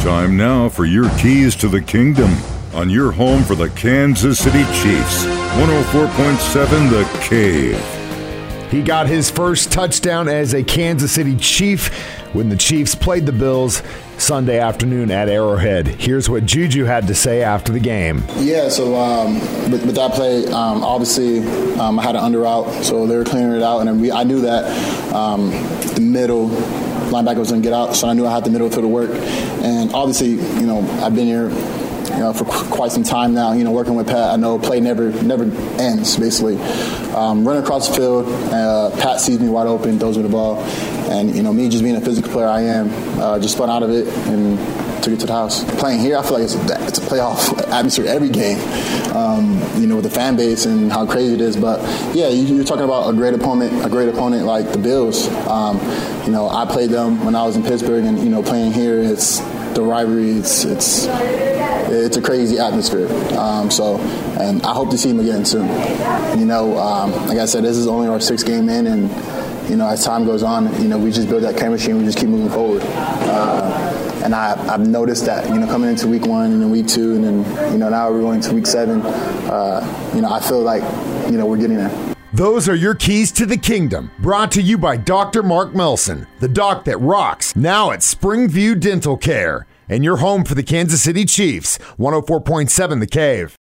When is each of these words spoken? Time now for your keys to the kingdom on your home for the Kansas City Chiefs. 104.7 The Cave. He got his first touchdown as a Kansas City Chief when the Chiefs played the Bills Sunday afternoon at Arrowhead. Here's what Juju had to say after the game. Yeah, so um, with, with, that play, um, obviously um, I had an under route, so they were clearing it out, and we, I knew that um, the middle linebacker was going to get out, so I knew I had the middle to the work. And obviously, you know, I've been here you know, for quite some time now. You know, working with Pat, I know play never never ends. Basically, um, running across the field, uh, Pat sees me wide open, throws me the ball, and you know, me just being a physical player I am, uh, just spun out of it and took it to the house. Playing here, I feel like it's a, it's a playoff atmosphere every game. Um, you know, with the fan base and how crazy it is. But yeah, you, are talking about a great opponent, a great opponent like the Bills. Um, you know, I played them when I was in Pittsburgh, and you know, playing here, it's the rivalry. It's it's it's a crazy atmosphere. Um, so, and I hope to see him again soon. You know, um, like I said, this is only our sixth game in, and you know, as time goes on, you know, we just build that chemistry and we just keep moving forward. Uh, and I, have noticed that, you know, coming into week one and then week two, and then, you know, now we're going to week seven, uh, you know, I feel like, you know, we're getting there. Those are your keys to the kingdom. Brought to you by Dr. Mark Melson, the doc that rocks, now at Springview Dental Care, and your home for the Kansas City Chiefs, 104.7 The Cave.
Time 0.00 0.34
now 0.34 0.66
for 0.70 0.86
your 0.86 1.10
keys 1.18 1.54
to 1.56 1.68
the 1.68 1.82
kingdom 1.82 2.34
on 2.72 2.88
your 2.88 3.12
home 3.12 3.44
for 3.44 3.54
the 3.54 3.68
Kansas 3.68 4.38
City 4.38 4.64
Chiefs. 4.80 5.26
104.7 5.26 6.88
The 6.88 7.18
Cave. 7.20 8.70
He 8.70 8.80
got 8.80 9.08
his 9.08 9.30
first 9.30 9.70
touchdown 9.70 10.26
as 10.26 10.54
a 10.54 10.64
Kansas 10.64 11.12
City 11.12 11.36
Chief 11.36 11.88
when 12.32 12.48
the 12.48 12.56
Chiefs 12.56 12.94
played 12.94 13.26
the 13.26 13.32
Bills 13.32 13.82
Sunday 14.16 14.58
afternoon 14.58 15.10
at 15.10 15.28
Arrowhead. 15.28 15.86
Here's 15.86 16.30
what 16.30 16.46
Juju 16.46 16.84
had 16.84 17.06
to 17.08 17.14
say 17.14 17.42
after 17.42 17.70
the 17.70 17.80
game. 17.80 18.24
Yeah, 18.38 18.70
so 18.70 18.94
um, 18.94 19.34
with, 19.70 19.84
with, 19.84 19.96
that 19.96 20.12
play, 20.12 20.46
um, 20.46 20.82
obviously 20.82 21.40
um, 21.78 21.98
I 21.98 22.04
had 22.04 22.16
an 22.16 22.22
under 22.22 22.38
route, 22.38 22.84
so 22.84 23.06
they 23.06 23.16
were 23.16 23.24
clearing 23.24 23.54
it 23.54 23.62
out, 23.62 23.86
and 23.86 24.00
we, 24.00 24.10
I 24.10 24.24
knew 24.24 24.40
that 24.40 25.12
um, 25.12 25.50
the 25.94 26.00
middle 26.00 26.48
linebacker 27.10 27.38
was 27.38 27.50
going 27.50 27.62
to 27.62 27.66
get 27.66 27.74
out, 27.74 27.94
so 27.94 28.08
I 28.08 28.14
knew 28.14 28.26
I 28.26 28.32
had 28.32 28.44
the 28.44 28.50
middle 28.50 28.70
to 28.70 28.80
the 28.80 28.88
work. 28.88 29.10
And 29.10 29.92
obviously, 29.92 30.30
you 30.30 30.66
know, 30.66 30.80
I've 31.02 31.14
been 31.14 31.26
here 31.26 31.50
you 32.10 32.18
know, 32.18 32.32
for 32.32 32.44
quite 32.44 32.90
some 32.90 33.04
time 33.04 33.34
now. 33.34 33.52
You 33.52 33.64
know, 33.64 33.70
working 33.70 33.94
with 33.94 34.08
Pat, 34.08 34.32
I 34.32 34.36
know 34.36 34.58
play 34.58 34.80
never 34.80 35.10
never 35.22 35.44
ends. 35.80 36.16
Basically, 36.16 36.56
um, 37.14 37.46
running 37.46 37.62
across 37.62 37.88
the 37.88 37.94
field, 37.94 38.26
uh, 38.52 38.90
Pat 39.00 39.20
sees 39.20 39.38
me 39.38 39.48
wide 39.48 39.66
open, 39.66 39.98
throws 39.98 40.16
me 40.16 40.24
the 40.24 40.28
ball, 40.28 40.58
and 41.10 41.34
you 41.34 41.42
know, 41.42 41.52
me 41.52 41.68
just 41.68 41.84
being 41.84 41.96
a 41.96 42.00
physical 42.00 42.30
player 42.32 42.48
I 42.48 42.62
am, 42.62 42.90
uh, 43.20 43.38
just 43.38 43.54
spun 43.54 43.70
out 43.70 43.82
of 43.82 43.90
it 43.90 44.06
and 44.26 44.58
took 45.00 45.14
it 45.14 45.20
to 45.20 45.26
the 45.26 45.32
house. 45.32 45.64
Playing 45.78 46.00
here, 46.00 46.16
I 46.16 46.22
feel 46.22 46.34
like 46.34 46.44
it's 46.44 46.54
a, 46.54 46.86
it's 46.86 46.98
a 46.98 47.02
playoff 47.02 47.58
atmosphere 47.68 48.06
every 48.06 48.28
game. 48.28 48.58
Um, 49.14 49.60
you 49.80 49.86
know, 49.86 49.96
with 49.96 50.04
the 50.04 50.10
fan 50.10 50.36
base 50.36 50.66
and 50.66 50.90
how 50.90 51.06
crazy 51.06 51.34
it 51.34 51.40
is. 51.40 51.56
But 51.56 51.80
yeah, 52.14 52.28
you, 52.28 52.60
are 52.60 52.64
talking 52.64 52.84
about 52.84 53.08
a 53.08 53.12
great 53.12 53.34
opponent, 53.34 53.84
a 53.84 53.88
great 53.88 54.08
opponent 54.08 54.44
like 54.44 54.72
the 54.72 54.78
Bills. 54.78 55.28
Um, 55.46 55.78
you 56.24 56.30
know, 56.30 56.48
I 56.48 56.64
played 56.66 56.90
them 56.90 57.24
when 57.24 57.34
I 57.34 57.44
was 57.44 57.56
in 57.56 57.62
Pittsburgh, 57.62 58.04
and 58.04 58.18
you 58.18 58.28
know, 58.28 58.42
playing 58.42 58.72
here, 58.72 59.00
it's 59.00 59.38
the 59.74 59.82
rivalry. 59.82 60.32
It's 60.32 60.64
it's 60.64 61.06
it's 61.90 62.16
a 62.16 62.22
crazy 62.22 62.58
atmosphere. 62.58 63.08
Um, 63.36 63.70
so, 63.70 63.98
and 64.38 64.62
I 64.62 64.72
hope 64.72 64.90
to 64.90 64.98
see 64.98 65.10
him 65.10 65.20
again 65.20 65.44
soon. 65.44 65.68
You 66.38 66.46
know, 66.46 66.78
um, 66.78 67.12
like 67.26 67.38
I 67.38 67.46
said, 67.46 67.64
this 67.64 67.76
is 67.76 67.86
only 67.86 68.08
our 68.08 68.20
sixth 68.20 68.46
game 68.46 68.68
in, 68.68 68.86
and 68.86 69.10
you 69.70 69.76
know, 69.76 69.88
as 69.88 70.04
time 70.04 70.24
goes 70.24 70.42
on, 70.42 70.66
you 70.82 70.88
know, 70.88 70.98
we 70.98 71.12
just 71.12 71.28
build 71.28 71.44
that 71.44 71.56
chemistry 71.56 71.92
and 71.92 72.00
we 72.00 72.06
just 72.06 72.18
keep 72.18 72.28
moving 72.28 72.50
forward. 72.50 72.82
Uh, 72.84 73.79
and 74.22 74.34
I, 74.34 74.56
have 74.66 74.86
noticed 74.86 75.24
that, 75.26 75.48
you 75.48 75.58
know, 75.58 75.66
coming 75.66 75.90
into 75.90 76.06
week 76.06 76.26
one 76.26 76.52
and 76.52 76.62
then 76.62 76.70
week 76.70 76.86
two, 76.86 77.14
and 77.14 77.24
then, 77.24 77.72
you 77.72 77.78
know, 77.78 77.88
now 77.88 78.10
we're 78.10 78.20
going 78.20 78.40
to 78.40 78.54
week 78.54 78.66
seven, 78.66 79.00
uh, 79.02 80.12
you 80.14 80.20
know, 80.20 80.32
I 80.32 80.40
feel 80.40 80.60
like, 80.60 80.82
you 81.30 81.38
know, 81.38 81.46
we're 81.46 81.56
getting 81.56 81.76
there. 81.76 82.14
Those 82.32 82.68
are 82.68 82.76
your 82.76 82.94
keys 82.94 83.32
to 83.32 83.46
the 83.46 83.56
kingdom. 83.56 84.12
Brought 84.20 84.52
to 84.52 84.62
you 84.62 84.78
by 84.78 84.96
Dr. 84.96 85.42
Mark 85.42 85.74
Melson, 85.74 86.28
the 86.38 86.48
doc 86.48 86.84
that 86.84 86.98
rocks, 86.98 87.56
now 87.56 87.90
at 87.90 88.00
Springview 88.00 88.78
Dental 88.78 89.16
Care, 89.16 89.66
and 89.88 90.04
your 90.04 90.18
home 90.18 90.44
for 90.44 90.54
the 90.54 90.62
Kansas 90.62 91.02
City 91.02 91.24
Chiefs, 91.24 91.78
104.7 91.98 93.00
The 93.00 93.06
Cave. 93.08 93.58